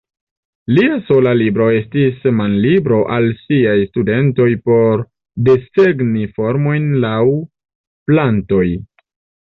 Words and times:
Lia 0.77 0.95
sola 1.09 1.33
libro 1.41 1.67
estis 1.81 2.25
manlibro 2.39 2.97
al 3.19 3.29
siaj 3.43 3.77
studentoj 3.91 4.49
por 4.71 5.07
desegni 5.51 6.27
formojn 6.41 6.93
laŭ 7.09 7.17
plantoj. 8.11 8.69